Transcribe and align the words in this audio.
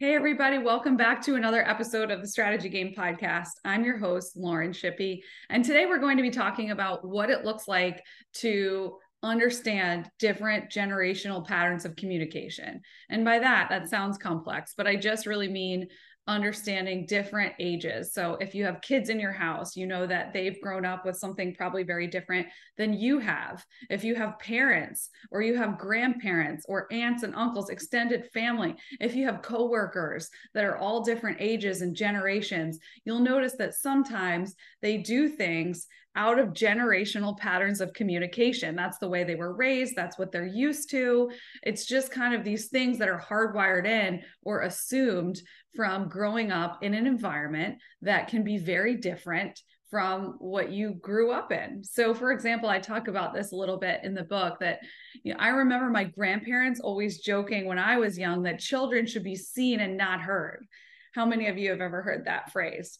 Hey, 0.00 0.16
everybody, 0.16 0.58
welcome 0.58 0.96
back 0.96 1.22
to 1.22 1.36
another 1.36 1.62
episode 1.62 2.10
of 2.10 2.20
the 2.20 2.26
Strategy 2.26 2.68
Game 2.68 2.92
Podcast. 2.98 3.50
I'm 3.64 3.84
your 3.84 3.96
host, 3.96 4.36
Lauren 4.36 4.72
Shippey. 4.72 5.20
And 5.48 5.64
today 5.64 5.86
we're 5.86 6.00
going 6.00 6.16
to 6.16 6.22
be 6.24 6.30
talking 6.30 6.72
about 6.72 7.06
what 7.06 7.30
it 7.30 7.44
looks 7.44 7.68
like 7.68 8.02
to 8.38 8.98
understand 9.22 10.10
different 10.18 10.68
generational 10.68 11.46
patterns 11.46 11.84
of 11.84 11.94
communication. 11.94 12.80
And 13.08 13.24
by 13.24 13.38
that, 13.38 13.68
that 13.70 13.88
sounds 13.88 14.18
complex, 14.18 14.74
but 14.76 14.88
I 14.88 14.96
just 14.96 15.26
really 15.26 15.48
mean 15.48 15.86
understanding 16.26 17.04
different 17.06 17.52
ages. 17.58 18.14
So 18.14 18.36
if 18.40 18.54
you 18.54 18.64
have 18.64 18.80
kids 18.80 19.10
in 19.10 19.20
your 19.20 19.32
house, 19.32 19.76
you 19.76 19.86
know 19.86 20.06
that 20.06 20.32
they've 20.32 20.60
grown 20.60 20.86
up 20.86 21.04
with 21.04 21.16
something 21.16 21.54
probably 21.54 21.82
very 21.82 22.06
different 22.06 22.46
than 22.78 22.94
you 22.94 23.18
have. 23.18 23.64
If 23.90 24.04
you 24.04 24.14
have 24.14 24.38
parents 24.38 25.10
or 25.30 25.42
you 25.42 25.56
have 25.56 25.78
grandparents 25.78 26.64
or 26.68 26.92
aunts 26.92 27.22
and 27.22 27.34
uncles, 27.34 27.68
extended 27.68 28.30
family, 28.32 28.74
if 29.00 29.14
you 29.14 29.26
have 29.26 29.42
coworkers 29.42 30.30
that 30.54 30.64
are 30.64 30.78
all 30.78 31.04
different 31.04 31.38
ages 31.40 31.82
and 31.82 31.94
generations, 31.94 32.78
you'll 33.04 33.20
notice 33.20 33.54
that 33.58 33.74
sometimes 33.74 34.54
they 34.80 34.96
do 34.96 35.28
things 35.28 35.86
out 36.16 36.38
of 36.38 36.50
generational 36.50 37.36
patterns 37.36 37.80
of 37.80 37.92
communication. 37.92 38.76
That's 38.76 38.98
the 38.98 39.08
way 39.08 39.24
they 39.24 39.34
were 39.34 39.54
raised, 39.54 39.96
that's 39.96 40.18
what 40.18 40.30
they're 40.30 40.46
used 40.46 40.90
to. 40.90 41.30
It's 41.62 41.86
just 41.86 42.12
kind 42.12 42.34
of 42.34 42.44
these 42.44 42.68
things 42.68 42.98
that 42.98 43.08
are 43.08 43.20
hardwired 43.20 43.86
in 43.86 44.22
or 44.42 44.60
assumed 44.60 45.42
from 45.74 46.08
growing 46.08 46.52
up 46.52 46.82
in 46.82 46.94
an 46.94 47.06
environment 47.06 47.78
that 48.02 48.28
can 48.28 48.44
be 48.44 48.58
very 48.58 48.96
different 48.96 49.60
from 49.90 50.34
what 50.38 50.72
you 50.72 50.94
grew 50.94 51.30
up 51.30 51.52
in. 51.52 51.84
So 51.84 52.14
for 52.14 52.32
example, 52.32 52.68
I 52.68 52.80
talk 52.80 53.06
about 53.06 53.32
this 53.32 53.52
a 53.52 53.56
little 53.56 53.78
bit 53.78 54.00
in 54.02 54.14
the 54.14 54.24
book 54.24 54.58
that 54.60 54.80
you 55.22 55.32
know, 55.32 55.38
I 55.38 55.48
remember 55.48 55.88
my 55.88 56.04
grandparents 56.04 56.80
always 56.80 57.20
joking 57.20 57.66
when 57.66 57.78
I 57.78 57.96
was 57.98 58.18
young 58.18 58.42
that 58.42 58.58
children 58.58 59.06
should 59.06 59.22
be 59.22 59.36
seen 59.36 59.80
and 59.80 59.96
not 59.96 60.20
heard. 60.20 60.66
How 61.14 61.24
many 61.26 61.46
of 61.46 61.58
you 61.58 61.70
have 61.70 61.80
ever 61.80 62.02
heard 62.02 62.24
that 62.24 62.50
phrase? 62.50 62.98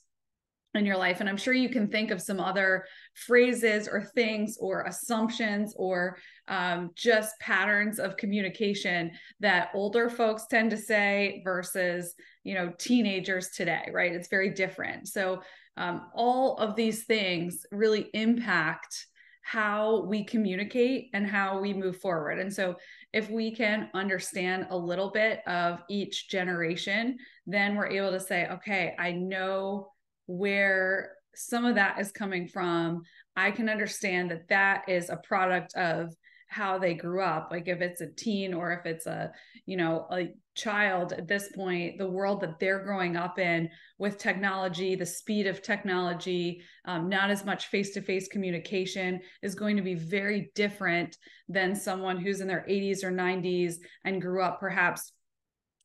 In 0.74 0.84
your 0.84 0.96
life. 0.96 1.20
And 1.20 1.28
I'm 1.28 1.36
sure 1.36 1.54
you 1.54 1.68
can 1.68 1.88
think 1.88 2.10
of 2.10 2.20
some 2.20 2.40
other 2.40 2.84
phrases 3.14 3.88
or 3.88 4.02
things 4.02 4.56
or 4.60 4.82
assumptions 4.82 5.74
or 5.76 6.18
um, 6.48 6.90
just 6.96 7.38
patterns 7.40 7.98
of 7.98 8.16
communication 8.16 9.12
that 9.40 9.70
older 9.74 10.10
folks 10.10 10.46
tend 10.46 10.70
to 10.70 10.76
say 10.76 11.42
versus, 11.44 12.14
you 12.42 12.54
know, 12.54 12.72
teenagers 12.78 13.50
today, 13.50 13.88
right? 13.92 14.12
It's 14.12 14.28
very 14.28 14.50
different. 14.50 15.08
So 15.08 15.42
um, 15.76 16.10
all 16.14 16.56
of 16.58 16.76
these 16.76 17.04
things 17.04 17.64
really 17.70 18.10
impact 18.14 19.06
how 19.44 20.06
we 20.06 20.24
communicate 20.24 21.10
and 21.12 21.26
how 21.26 21.60
we 21.60 21.74
move 21.74 22.00
forward. 22.00 22.38
And 22.38 22.52
so, 22.52 22.76
if 23.12 23.30
we 23.30 23.54
can 23.54 23.90
understand 23.94 24.66
a 24.70 24.76
little 24.76 25.10
bit 25.10 25.46
of 25.46 25.80
each 25.88 26.28
generation, 26.28 27.18
then 27.46 27.76
we're 27.76 27.88
able 27.88 28.10
to 28.10 28.18
say, 28.18 28.48
okay, 28.48 28.96
I 28.98 29.12
know 29.12 29.92
where 30.26 31.12
some 31.34 31.64
of 31.64 31.74
that 31.74 31.98
is 31.98 32.12
coming 32.12 32.46
from, 32.46 33.02
I 33.36 33.50
can 33.50 33.68
understand 33.68 34.30
that 34.30 34.48
that 34.48 34.88
is 34.88 35.10
a 35.10 35.16
product 35.16 35.74
of 35.74 36.14
how 36.48 36.78
they 36.78 36.94
grew 36.94 37.20
up. 37.20 37.48
Like 37.50 37.66
if 37.66 37.80
it's 37.80 38.00
a 38.00 38.12
teen 38.12 38.54
or 38.54 38.72
if 38.72 38.86
it's 38.86 39.06
a 39.06 39.32
you 39.66 39.76
know 39.76 40.06
a 40.12 40.28
child 40.54 41.12
at 41.12 41.26
this 41.26 41.48
point 41.52 41.98
the 41.98 42.08
world 42.08 42.40
that 42.40 42.60
they're 42.60 42.84
growing 42.84 43.16
up 43.16 43.40
in 43.40 43.68
with 43.98 44.18
technology 44.18 44.94
the 44.94 45.04
speed 45.04 45.48
of 45.48 45.62
technology 45.62 46.62
um, 46.84 47.08
not 47.08 47.28
as 47.28 47.44
much 47.44 47.66
face-to-face 47.66 48.28
communication 48.28 49.20
is 49.42 49.56
going 49.56 49.76
to 49.76 49.82
be 49.82 49.94
very 49.94 50.52
different 50.54 51.16
than 51.48 51.74
someone 51.74 52.16
who's 52.16 52.40
in 52.40 52.46
their 52.46 52.64
80s 52.68 53.02
or 53.02 53.10
90s 53.10 53.74
and 54.04 54.22
grew 54.22 54.42
up 54.42 54.60
perhaps 54.60 55.12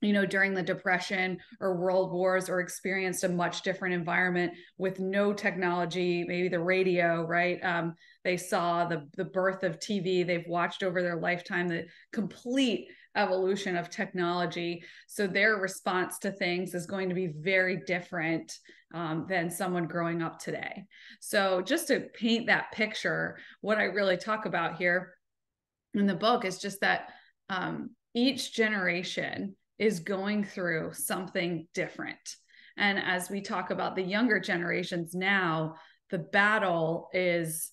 you 0.02 0.14
know, 0.14 0.26
during 0.26 0.54
the 0.54 0.64
Depression 0.64 1.38
or 1.60 1.76
World 1.76 2.12
Wars, 2.12 2.50
or 2.50 2.60
experienced 2.60 3.24
a 3.24 3.30
much 3.30 3.64
different 3.64 3.94
environment 3.94 4.54
with 4.78 5.00
no 5.00 5.34
technology, 5.34 6.24
maybe 6.24 6.48
the 6.48 6.60
radio, 6.60 7.26
right? 7.26 7.60
Um, 7.64 7.96
they 8.24 8.38
saw 8.38 8.86
the 8.86 9.08
the 9.16 9.26
birth 9.26 9.64
of 9.64 9.80
TV. 9.80 10.26
They've 10.26 10.48
watched 10.48 10.84
over 10.84 11.02
their 11.02 11.20
lifetime 11.20 11.68
the 11.68 11.86
complete 12.14 12.88
evolution 13.16 13.76
of 13.76 13.90
technology. 13.90 14.84
So 15.08 15.28
their 15.28 15.58
response 15.58 16.20
to 16.20 16.32
things 16.32 16.74
is 16.74 16.86
going 16.86 17.10
to 17.10 17.16
be 17.16 17.28
very 17.28 17.82
different 17.86 18.54
um, 18.94 19.26
than 19.28 19.50
someone 19.50 19.88
growing 19.88 20.22
up 20.22 20.40
today. 20.40 20.86
So 21.20 21.62
just 21.62 21.88
to 21.88 22.08
paint 22.14 22.48
that 22.48 22.72
picture, 22.72 23.38
what 23.62 23.78
I 23.78 23.86
really 23.86 24.18
talk 24.18 24.46
about 24.46 24.78
here 24.78 25.14
in 25.94 26.08
the 26.08 26.16
book 26.16 26.46
is 26.46 26.60
just 26.60 26.82
that 26.82 27.10
um, 27.50 27.92
each 28.14 28.54
generation 28.54 29.56
is 29.80 30.00
going 30.00 30.44
through 30.44 30.92
something 30.94 31.68
different. 31.74 32.36
And 32.78 33.00
as 33.00 33.30
we 33.30 33.42
talk 33.42 33.72
about 33.72 33.96
the 33.96 34.04
younger 34.04 34.40
generations 34.40 35.16
now, 35.16 35.76
the 36.10 36.20
battle 36.20 37.10
is 37.14 37.72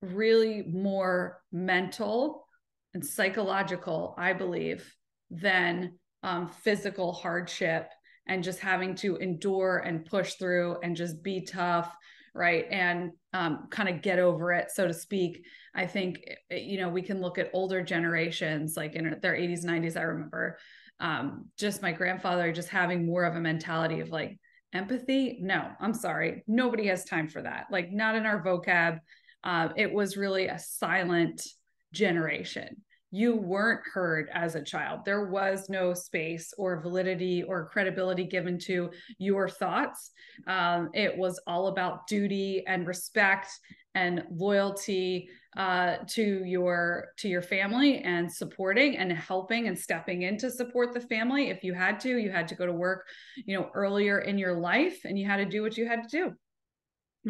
really 0.00 0.62
more 0.62 1.40
mental 1.52 2.46
and 2.94 3.04
psychological, 3.04 4.14
I 4.18 4.32
believe, 4.32 4.94
than 5.30 5.98
um, 6.22 6.48
physical 6.48 7.12
hardship 7.12 7.88
and 8.26 8.44
just 8.44 8.60
having 8.60 8.94
to 8.96 9.16
endure 9.16 9.78
and 9.78 10.04
push 10.04 10.34
through 10.34 10.78
and 10.82 10.96
just 10.96 11.22
be 11.22 11.44
tough 11.44 11.94
right 12.34 12.66
and 12.70 13.10
um, 13.32 13.66
kind 13.70 13.88
of 13.88 14.00
get 14.00 14.18
over 14.18 14.52
it 14.52 14.70
so 14.70 14.86
to 14.86 14.94
speak 14.94 15.44
i 15.74 15.86
think 15.86 16.20
eh, 16.50 16.56
you 16.56 16.78
know 16.78 16.88
we 16.88 17.02
can 17.02 17.20
look 17.20 17.38
at 17.38 17.50
older 17.52 17.82
generations 17.82 18.74
like 18.76 18.94
in 18.94 19.18
their 19.20 19.34
80s 19.34 19.64
90s 19.64 19.96
i 19.96 20.02
remember 20.02 20.58
um, 21.02 21.48
just 21.58 21.82
my 21.82 21.92
grandfather 21.92 22.52
just 22.52 22.68
having 22.68 23.04
more 23.04 23.24
of 23.24 23.36
a 23.36 23.40
mentality 23.40 24.00
of 24.00 24.08
like 24.10 24.38
empathy. 24.72 25.38
No, 25.42 25.68
I'm 25.80 25.92
sorry. 25.92 26.44
Nobody 26.46 26.86
has 26.86 27.04
time 27.04 27.28
for 27.28 27.42
that. 27.42 27.66
Like, 27.70 27.92
not 27.92 28.14
in 28.14 28.24
our 28.24 28.42
vocab. 28.42 29.00
Uh, 29.44 29.70
it 29.76 29.92
was 29.92 30.16
really 30.16 30.46
a 30.46 30.58
silent 30.58 31.46
generation. 31.92 32.82
You 33.14 33.36
weren't 33.36 33.82
heard 33.92 34.30
as 34.32 34.54
a 34.54 34.62
child. 34.62 35.00
There 35.04 35.26
was 35.26 35.68
no 35.68 35.92
space 35.92 36.54
or 36.56 36.80
validity 36.80 37.42
or 37.42 37.68
credibility 37.68 38.24
given 38.24 38.58
to 38.60 38.90
your 39.18 39.50
thoughts. 39.50 40.12
Um, 40.46 40.88
it 40.94 41.16
was 41.16 41.38
all 41.46 41.66
about 41.68 42.06
duty 42.06 42.64
and 42.66 42.86
respect 42.86 43.48
and 43.94 44.24
loyalty 44.30 45.28
uh, 45.58 45.96
to 46.08 46.42
your 46.44 47.08
to 47.18 47.28
your 47.28 47.42
family 47.42 47.98
and 47.98 48.32
supporting 48.32 48.96
and 48.96 49.12
helping 49.12 49.68
and 49.68 49.78
stepping 49.78 50.22
in 50.22 50.38
to 50.38 50.50
support 50.50 50.94
the 50.94 51.00
family 51.00 51.50
if 51.50 51.62
you 51.62 51.74
had 51.74 52.00
to 52.00 52.16
you 52.16 52.30
had 52.30 52.48
to 52.48 52.54
go 52.54 52.64
to 52.64 52.72
work 52.72 53.04
you 53.44 53.58
know 53.58 53.68
earlier 53.74 54.20
in 54.20 54.38
your 54.38 54.54
life 54.54 55.00
and 55.04 55.18
you 55.18 55.26
had 55.26 55.36
to 55.36 55.44
do 55.44 55.60
what 55.60 55.76
you 55.76 55.86
had 55.86 56.08
to 56.08 56.08
do 56.08 56.32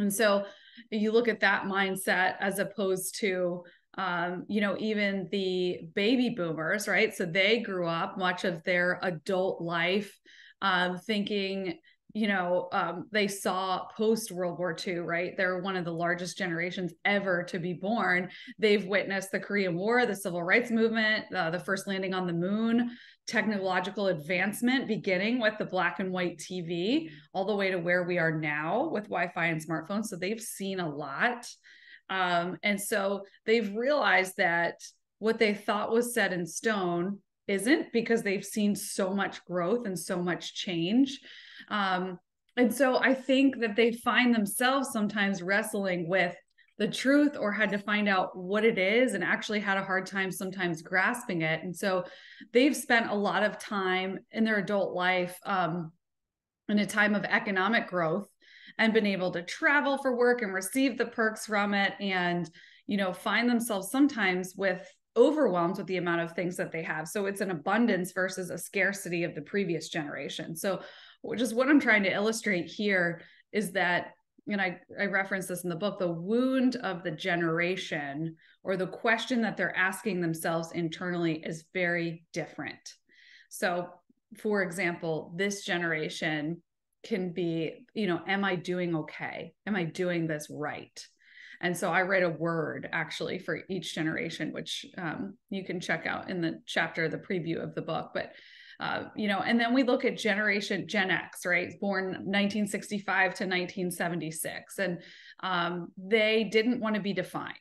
and 0.01 0.15
so 0.15 0.45
you 0.91 1.11
look 1.11 1.27
at 1.27 1.41
that 1.41 1.65
mindset 1.65 2.37
as 2.39 2.61
opposed 2.61 3.19
to 3.19 3.65
um, 3.99 4.45
you 4.49 4.61
know 4.61 4.77
even 4.79 5.29
the 5.31 5.81
baby 5.95 6.31
boomers 6.31 6.89
right 6.89 7.15
so 7.15 7.27
they 7.27 7.61
grew 7.61 7.87
up 7.87 8.19
much 8.19 8.45
of 8.45 8.63
their 8.65 8.99
adult 9.03 9.61
life 9.61 10.19
um, 10.63 10.99
thinking 10.99 11.79
you 12.15 12.29
know, 12.29 12.69
um, 12.73 13.09
they 13.11 13.27
saw 13.27 13.87
post 13.97 14.31
World 14.31 14.59
War 14.59 14.77
II, 14.87 14.99
right? 14.99 15.35
They're 15.37 15.61
one 15.61 15.77
of 15.77 15.87
the 15.87 15.93
largest 15.93 16.37
generations 16.37 16.93
ever 17.07 17.43
to 17.45 17.59
be 17.59 17.73
born. 17.73 18.29
They've 18.59 18.85
witnessed 18.85 19.33
the 19.33 19.41
Korean 19.41 19.75
War, 19.75 20.05
the 20.05 20.15
Civil 20.15 20.43
Rights 20.43 20.71
Movement, 20.71 21.25
uh, 21.35 21.51
the 21.51 21.59
first 21.59 21.87
landing 21.87 22.13
on 22.13 22.27
the 22.27 22.33
moon, 22.35 22.91
technological 23.27 24.09
advancement, 24.09 24.89
beginning 24.89 25.41
with 25.41 25.55
the 25.59 25.65
black 25.65 26.01
and 26.01 26.13
white 26.13 26.37
TV, 26.37 27.09
all 27.33 27.47
the 27.47 27.57
way 27.57 27.71
to 27.71 27.79
where 27.79 28.03
we 28.03 28.19
are 28.19 28.39
now 28.39 28.91
with 28.93 29.05
Wi 29.05 29.33
Fi 29.33 29.47
and 29.47 29.67
smartphones. 29.67 30.07
So 30.07 30.17
they've 30.17 30.41
seen 30.41 30.81
a 30.81 30.89
lot. 30.89 31.47
Um, 32.13 32.59
and 32.63 32.79
so 32.79 33.25
they've 33.47 33.75
realized 33.75 34.37
that 34.37 34.75
what 35.19 35.39
they 35.39 35.55
thought 35.55 35.91
was 35.91 36.13
set 36.13 36.33
in 36.33 36.45
stone 36.47 37.21
isn't 37.49 37.93
because 37.93 38.23
they've 38.23 38.45
seen 38.45 38.77
so 38.77 39.15
much 39.15 39.43
growth 39.47 39.87
and 39.87 39.99
so 39.99 40.23
much 40.23 40.55
change. 40.55 41.19
Um, 41.69 42.19
and 42.57 42.73
so 42.73 42.99
I 42.99 43.15
think 43.15 43.61
that 43.61 43.77
they 43.77 43.93
find 43.93 44.35
themselves 44.35 44.91
sometimes 44.93 45.43
wrestling 45.43 46.07
with 46.07 46.37
the 46.79 46.89
truth 46.89 47.37
or 47.39 47.51
had 47.51 47.71
to 47.71 47.79
find 47.79 48.09
out 48.09 48.37
what 48.37 48.65
it 48.65 48.77
is 48.77 49.15
and 49.15 49.25
actually 49.25 49.61
had 49.61 49.79
a 49.79 49.85
hard 49.85 50.05
time 50.05 50.31
sometimes 50.31 50.83
grasping 50.83 51.41
it. 51.41 51.63
And 51.63 51.75
so 51.75 52.05
they've 52.53 52.77
spent 52.77 53.11
a 53.11 53.15
lot 53.15 53.43
of 53.43 53.59
time 53.59 54.19
in 54.33 54.45
their 54.45 54.59
adult 54.59 54.95
life 54.95 55.39
um, 55.47 55.93
in 56.69 56.79
a 56.79 56.87
time 56.87 57.15
of 57.15 57.25
economic 57.25 57.87
growth 57.87 58.29
and 58.79 58.93
been 58.93 59.07
able 59.07 59.31
to 59.31 59.43
travel 59.43 59.99
for 59.99 60.17
work 60.17 60.43
and 60.43 60.53
receive 60.53 60.99
the 60.99 61.07
perks 61.07 61.47
from 61.47 61.75
it 61.75 61.95
and 62.01 62.51
you 62.87 62.97
know 62.97 63.13
find 63.13 63.49
themselves 63.49 63.91
sometimes 63.91 64.55
with 64.57 64.87
overwhelmed 65.17 65.77
with 65.77 65.87
the 65.87 65.99
amount 65.99 66.23
of 66.23 66.33
things 66.33 66.57
that 66.57 66.73
they 66.73 66.83
have. 66.83 67.07
So 67.07 67.27
it's 67.27 67.41
an 67.41 67.51
abundance 67.51 68.13
versus 68.13 68.51
a 68.51 68.59
scarcity 68.59 69.25
of 69.25 69.35
the 69.35 69.43
previous 69.43 69.89
generation. 69.89 70.57
So 70.57 70.81
is 71.37 71.55
what 71.55 71.69
I'm 71.69 71.81
trying 71.81 72.03
to 72.05 72.13
illustrate 72.13 72.67
here 72.67 73.23
is 73.53 73.73
that 73.73 74.13
and 74.49 74.61
I, 74.61 74.81
I 74.99 75.05
reference 75.05 75.47
this 75.47 75.63
in 75.63 75.71
the 75.71 75.77
book 75.77 76.01
the 76.01 76.11
wound 76.11 76.77
of 76.77 77.05
the 77.05 77.13
generation 77.13 78.35
or 78.65 78.77
the 78.77 78.89
question 78.89 79.41
that 79.43 79.57
they're 79.57 79.77
asking 79.77 80.21
themselves 80.21 80.73
internally 80.73 81.43
is 81.45 81.65
very 81.73 82.25
different. 82.33 82.95
So 83.51 83.89
for 84.39 84.63
example, 84.63 85.33
this 85.37 85.65
generation 85.65 86.61
can 87.03 87.33
be, 87.33 87.87
you 87.95 88.07
know, 88.07 88.21
am 88.27 88.45
I 88.45 88.57
doing 88.57 88.95
okay? 88.97 89.55
Am 89.67 89.77
I 89.77 89.85
doing 89.85 90.27
this 90.27 90.49
right? 90.51 91.07
And 91.61 91.77
so 91.77 91.93
I 91.93 92.03
write 92.03 92.25
a 92.25 92.29
word 92.29 92.89
actually 92.93 93.39
for 93.39 93.61
each 93.69 93.95
generation, 93.95 94.53
which 94.53 94.85
um, 94.99 95.35
you 95.49 95.65
can 95.65 95.81
check 95.81 96.07
out 96.07 96.29
in 96.29 96.41
the 96.41 96.61
chapter, 96.67 97.09
the 97.09 97.19
preview 97.19 97.63
of 97.63 97.75
the 97.75 97.83
book. 97.83 98.11
But 98.13 98.33
uh, 98.81 99.05
you 99.15 99.29
know, 99.29 99.39
and 99.39 99.61
then 99.61 99.73
we 99.73 99.85
look 99.85 100.05
at 100.05 100.19
generation 100.19 100.89
Gen 100.89 101.11
X, 101.11 101.47
right? 101.47 101.73
Born 101.81 102.07
1965 102.07 103.07
to 103.07 103.45
1976, 103.45 104.79
and 104.79 104.99
um, 105.41 105.93
they 105.97 106.45
didn't 106.51 106.81
want 106.81 106.97
to 106.97 107.01
be 107.01 107.13
defined. 107.13 107.55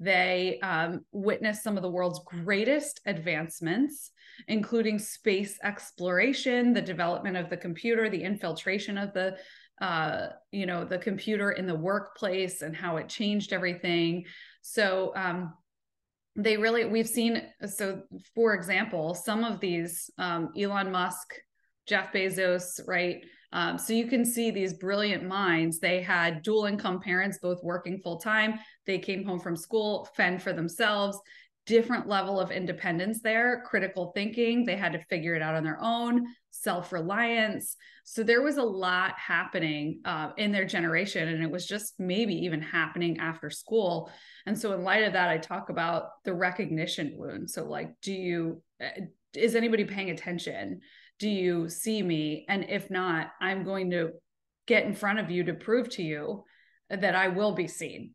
They 0.00 0.58
um, 0.62 1.04
witnessed 1.12 1.62
some 1.62 1.76
of 1.76 1.82
the 1.82 1.90
world's 1.90 2.20
greatest 2.24 3.00
advancements, 3.06 4.10
including 4.46 4.98
space 4.98 5.58
exploration, 5.62 6.72
the 6.72 6.82
development 6.82 7.36
of 7.36 7.50
the 7.50 7.56
computer, 7.56 8.08
the 8.08 8.22
infiltration 8.22 8.96
of 8.98 9.12
the 9.12 9.36
uh, 9.80 10.28
you 10.50 10.66
know 10.66 10.84
the 10.84 10.98
computer 10.98 11.52
in 11.52 11.66
the 11.66 11.74
workplace 11.74 12.62
and 12.62 12.74
how 12.76 12.96
it 12.96 13.08
changed 13.08 13.52
everything. 13.52 14.24
So 14.62 15.12
um, 15.14 15.54
they 16.38 16.56
really 16.56 16.84
we've 16.84 17.08
seen 17.08 17.42
so 17.66 18.02
for 18.34 18.54
example 18.54 19.14
some 19.14 19.44
of 19.44 19.60
these 19.60 20.10
um, 20.18 20.52
elon 20.56 20.90
musk 20.90 21.34
jeff 21.86 22.12
bezos 22.12 22.80
right 22.86 23.24
um, 23.52 23.78
so 23.78 23.92
you 23.92 24.06
can 24.06 24.24
see 24.24 24.50
these 24.50 24.74
brilliant 24.74 25.24
minds. 25.24 25.78
They 25.78 26.02
had 26.02 26.42
dual 26.42 26.66
income 26.66 27.00
parents 27.00 27.38
both 27.40 27.62
working 27.62 27.98
full 27.98 28.18
time 28.18 28.58
they 28.88 28.98
came 28.98 29.24
home 29.24 29.38
from 29.38 29.54
school 29.54 30.08
fend 30.16 30.42
for 30.42 30.52
themselves. 30.52 31.20
Different 31.66 32.08
level 32.08 32.40
of 32.40 32.50
independence 32.50 33.20
there 33.20 33.62
critical 33.66 34.12
thinking. 34.14 34.64
They 34.64 34.76
had 34.76 34.94
to 34.94 35.04
figure 35.10 35.34
it 35.34 35.42
out 35.42 35.54
on 35.54 35.62
their 35.62 35.78
own 35.80 36.26
self-reliance. 36.50 37.76
So 38.04 38.22
there 38.22 38.40
was 38.40 38.56
a 38.56 38.62
lot 38.62 39.12
happening 39.18 40.00
uh, 40.06 40.30
in 40.38 40.50
their 40.50 40.64
generation 40.64 41.28
and 41.28 41.44
it 41.44 41.50
was 41.50 41.66
just 41.66 42.00
maybe 42.00 42.34
even 42.46 42.62
happening 42.62 43.18
after 43.18 43.50
school. 43.50 44.10
And 44.46 44.58
so 44.58 44.72
in 44.72 44.82
light 44.82 45.04
of 45.04 45.12
that 45.12 45.28
i 45.28 45.36
talk 45.36 45.68
about 45.68 46.24
the 46.24 46.32
recognition 46.32 47.12
wound. 47.14 47.50
So 47.50 47.64
like 47.66 47.92
do 48.00 48.14
you 48.14 48.62
eh, 48.80 49.02
is 49.34 49.54
anybody 49.54 49.84
paying 49.84 50.08
attention 50.08 50.80
do 51.18 51.28
you 51.28 51.68
see 51.68 52.02
me? 52.02 52.44
And 52.48 52.66
if 52.68 52.90
not 52.90 53.32
i'm 53.40 53.64
going 53.64 53.90
to 53.90 54.12
get 54.66 54.84
in 54.84 54.94
front 54.94 55.18
of 55.18 55.30
you 55.30 55.44
to 55.44 55.54
prove 55.54 55.88
to 55.88 56.02
you 56.02 56.44
that 56.90 57.14
i 57.14 57.28
will 57.28 57.52
be 57.52 57.66
seen. 57.66 58.14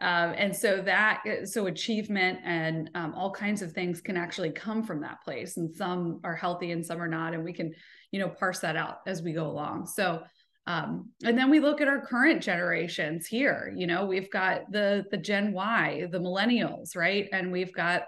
Um, 0.00 0.34
and 0.36 0.54
so 0.54 0.82
that 0.82 1.22
uh, 1.24 1.46
so 1.46 1.66
achievement 1.66 2.40
and 2.44 2.90
um, 2.96 3.14
all 3.14 3.30
kinds 3.30 3.62
of 3.62 3.72
things 3.72 4.00
can 4.00 4.16
actually 4.16 4.50
come 4.50 4.82
from 4.82 5.00
that 5.02 5.22
place 5.22 5.56
and 5.56 5.72
some 5.72 6.20
are 6.24 6.34
healthy 6.34 6.72
and 6.72 6.84
some 6.84 7.00
are 7.00 7.08
not 7.08 7.32
and 7.32 7.44
we 7.44 7.52
can 7.52 7.72
you 8.10 8.18
know 8.18 8.28
parse 8.28 8.58
that 8.60 8.76
out 8.76 8.98
as 9.06 9.22
we 9.22 9.32
go 9.32 9.46
along. 9.46 9.86
So 9.86 10.22
um, 10.66 11.10
and 11.22 11.38
then 11.38 11.50
we 11.50 11.60
look 11.60 11.80
at 11.80 11.88
our 11.88 12.00
current 12.00 12.42
generations 12.42 13.26
here 13.26 13.72
you 13.76 13.86
know 13.86 14.06
we've 14.06 14.30
got 14.30 14.70
the 14.72 15.04
the 15.10 15.16
gen 15.16 15.52
y 15.52 16.08
the 16.10 16.18
millennials 16.18 16.96
right? 16.96 17.28
And 17.32 17.52
we've 17.52 17.72
got 17.72 18.02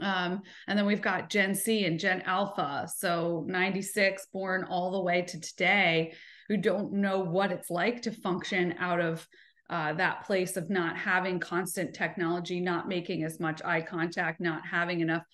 um, 0.00 0.42
and 0.68 0.78
then 0.78 0.86
we've 0.86 1.02
got 1.02 1.30
gen 1.30 1.54
c 1.54 1.84
and 1.86 1.98
gen 1.98 2.22
alpha 2.22 2.88
so 2.94 3.44
96 3.46 4.26
born 4.32 4.64
all 4.64 4.90
the 4.90 5.02
way 5.02 5.22
to 5.22 5.40
today 5.40 6.12
who 6.48 6.56
don't 6.56 6.92
know 6.92 7.20
what 7.20 7.52
it's 7.52 7.70
like 7.70 8.02
to 8.02 8.10
function 8.10 8.74
out 8.78 9.00
of 9.00 9.26
uh, 9.68 9.92
that 9.94 10.24
place 10.24 10.56
of 10.56 10.70
not 10.70 10.96
having 10.96 11.40
constant 11.40 11.94
technology, 11.94 12.60
not 12.60 12.88
making 12.88 13.24
as 13.24 13.40
much 13.40 13.60
eye 13.64 13.80
contact, 13.80 14.40
not 14.40 14.64
having 14.64 15.00
enough, 15.00 15.24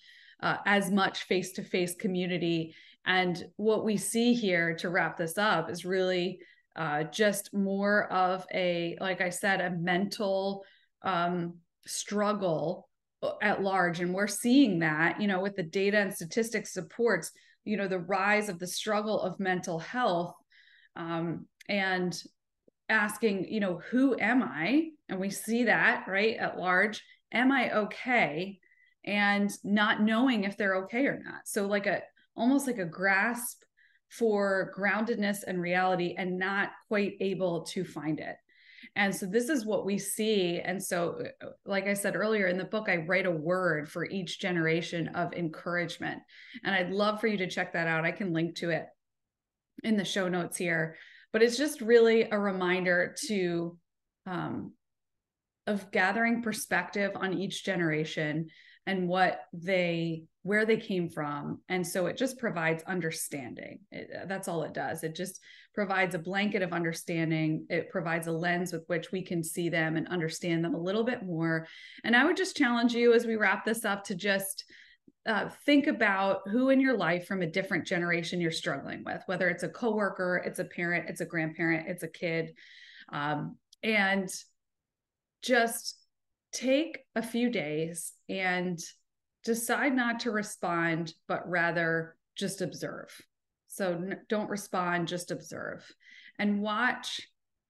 uh, 0.41 0.57
as 0.65 0.89
much 0.89 1.23
face 1.23 1.51
to 1.53 1.63
face 1.63 1.95
community. 1.95 2.73
And 3.05 3.43
what 3.57 3.85
we 3.85 3.97
see 3.97 4.33
here 4.33 4.75
to 4.77 4.89
wrap 4.89 5.17
this 5.17 5.37
up 5.37 5.69
is 5.69 5.85
really 5.85 6.39
uh, 6.75 7.03
just 7.03 7.53
more 7.53 8.11
of 8.11 8.45
a, 8.53 8.97
like 8.99 9.21
I 9.21 9.29
said, 9.29 9.61
a 9.61 9.69
mental 9.69 10.65
um, 11.03 11.55
struggle 11.85 12.89
at 13.41 13.61
large. 13.61 13.99
And 13.99 14.13
we're 14.13 14.27
seeing 14.27 14.79
that, 14.79 15.21
you 15.21 15.27
know, 15.27 15.39
with 15.39 15.55
the 15.55 15.63
data 15.63 15.97
and 15.97 16.13
statistics 16.13 16.73
supports, 16.73 17.31
you 17.65 17.77
know, 17.77 17.87
the 17.87 17.99
rise 17.99 18.49
of 18.49 18.59
the 18.59 18.67
struggle 18.67 19.21
of 19.21 19.39
mental 19.39 19.79
health. 19.79 20.35
Um, 20.95 21.47
and 21.69 22.21
asking, 22.89 23.45
you 23.49 23.59
know, 23.59 23.81
who 23.89 24.17
am 24.19 24.43
I? 24.43 24.89
And 25.09 25.19
we 25.19 25.29
see 25.29 25.65
that, 25.65 26.05
right, 26.07 26.37
at 26.37 26.57
large. 26.57 27.03
Am 27.31 27.51
I 27.51 27.71
okay? 27.71 28.59
And 29.05 29.51
not 29.63 30.01
knowing 30.01 30.43
if 30.43 30.57
they're 30.57 30.83
okay 30.83 31.07
or 31.07 31.21
not. 31.23 31.41
So, 31.45 31.65
like 31.65 31.87
a 31.87 32.01
almost 32.35 32.67
like 32.67 32.77
a 32.77 32.85
grasp 32.85 33.61
for 34.09 34.71
groundedness 34.77 35.39
and 35.45 35.61
reality 35.61 36.15
and 36.17 36.37
not 36.37 36.69
quite 36.87 37.13
able 37.19 37.63
to 37.63 37.83
find 37.83 38.19
it. 38.19 38.35
And 38.95 39.15
so 39.15 39.25
this 39.25 39.49
is 39.49 39.65
what 39.65 39.85
we 39.85 39.97
see. 39.97 40.59
And 40.59 40.81
so, 40.81 41.17
like 41.65 41.87
I 41.87 41.93
said 41.93 42.15
earlier 42.15 42.47
in 42.47 42.57
the 42.57 42.63
book, 42.63 42.89
I 42.89 42.97
write 42.97 43.25
a 43.25 43.31
word 43.31 43.89
for 43.89 44.05
each 44.05 44.39
generation 44.39 45.07
of 45.09 45.33
encouragement. 45.33 46.21
And 46.63 46.75
I'd 46.75 46.91
love 46.91 47.19
for 47.19 47.27
you 47.27 47.37
to 47.37 47.49
check 47.49 47.73
that 47.73 47.87
out. 47.87 48.05
I 48.05 48.11
can 48.11 48.33
link 48.33 48.55
to 48.57 48.69
it 48.69 48.85
in 49.83 49.97
the 49.97 50.05
show 50.05 50.29
notes 50.29 50.57
here 50.57 50.95
but 51.33 51.41
it's 51.41 51.57
just 51.57 51.81
really 51.81 52.29
a 52.29 52.37
reminder 52.37 53.15
to 53.27 53.77
um, 54.25 54.71
of 55.65 55.91
gathering 55.91 56.41
perspective 56.41 57.11
on 57.15 57.33
each 57.33 57.65
generation 57.65 58.47
and 58.85 59.07
what 59.07 59.41
they 59.53 60.23
where 60.43 60.65
they 60.65 60.77
came 60.77 61.09
from. 61.09 61.61
And 61.69 61.87
so 61.87 62.07
it 62.07 62.17
just 62.17 62.37
provides 62.37 62.83
understanding. 62.83 63.79
It, 63.91 64.09
that's 64.27 64.49
all 64.49 64.63
it 64.63 64.73
does. 64.73 65.03
It 65.03 65.15
just 65.15 65.39
provides 65.73 66.15
a 66.15 66.19
blanket 66.19 66.61
of 66.61 66.73
understanding. 66.73 67.65
It 67.69 67.89
provides 67.89 68.27
a 68.27 68.31
lens 68.33 68.73
with 68.73 68.83
which 68.87 69.11
we 69.11 69.21
can 69.21 69.41
see 69.41 69.69
them 69.69 69.95
and 69.95 70.05
understand 70.09 70.63
them 70.63 70.75
a 70.75 70.81
little 70.81 71.05
bit 71.05 71.23
more. 71.23 71.65
And 72.03 72.13
i 72.13 72.25
would 72.25 72.35
just 72.35 72.57
challenge 72.57 72.93
you 72.93 73.13
as 73.13 73.25
we 73.25 73.37
wrap 73.37 73.63
this 73.63 73.85
up 73.85 74.03
to 74.05 74.15
just 74.15 74.65
uh, 75.25 75.47
think 75.65 75.87
about 75.87 76.41
who 76.49 76.69
in 76.69 76.81
your 76.81 76.97
life 76.97 77.25
from 77.25 77.41
a 77.41 77.47
different 77.47 77.87
generation 77.87 78.41
you're 78.41 78.51
struggling 78.51 79.03
with, 79.05 79.21
whether 79.25 79.47
it's 79.47 79.63
a 79.63 79.69
coworker, 79.69 80.43
it's 80.45 80.59
a 80.59 80.65
parent, 80.65 81.05
it's 81.07 81.21
a 81.21 81.25
grandparent, 81.25 81.87
it's 81.87 82.03
a 82.03 82.09
kid, 82.09 82.53
um, 83.09 83.55
and 83.81 84.29
just 85.41 86.02
take 86.53 86.99
a 87.15 87.21
few 87.21 87.49
days 87.49 88.13
and 88.29 88.79
decide 89.43 89.95
not 89.95 90.21
to 90.21 90.31
respond, 90.31 91.13
but 91.27 91.47
rather 91.49 92.15
just 92.35 92.61
observe. 92.61 93.09
So 93.67 94.11
don't 94.29 94.49
respond, 94.49 95.07
just 95.07 95.31
observe 95.31 95.83
and 96.39 96.61
watch 96.61 97.21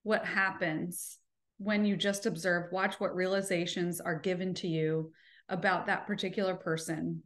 what 0.04 0.26
happens 0.26 1.18
when 1.58 1.86
you 1.86 1.96
just 1.96 2.26
observe. 2.26 2.72
Watch 2.72 3.00
what 3.00 3.16
realizations 3.16 4.02
are 4.02 4.20
given 4.20 4.54
to 4.56 4.68
you 4.68 5.12
about 5.50 5.86
that 5.86 6.08
particular 6.08 6.56
person 6.56 7.24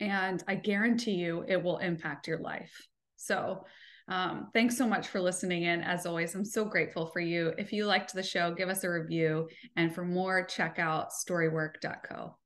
and 0.00 0.42
I 0.48 0.56
guarantee 0.56 1.14
you 1.14 1.44
it 1.46 1.62
will 1.62 1.78
impact 1.78 2.26
your 2.26 2.38
life. 2.38 2.86
So, 3.16 3.64
um, 4.08 4.48
thanks 4.52 4.76
so 4.76 4.86
much 4.86 5.08
for 5.08 5.20
listening 5.20 5.62
in. 5.62 5.80
As 5.82 6.06
always, 6.06 6.34
I'm 6.34 6.44
so 6.44 6.64
grateful 6.64 7.06
for 7.06 7.20
you. 7.20 7.52
If 7.56 7.72
you 7.72 7.86
liked 7.86 8.12
the 8.12 8.22
show, 8.22 8.54
give 8.54 8.68
us 8.68 8.84
a 8.84 8.90
review. 8.90 9.48
And 9.76 9.94
for 9.94 10.04
more, 10.04 10.44
check 10.44 10.78
out 10.78 11.10
storywork.co. 11.10 12.36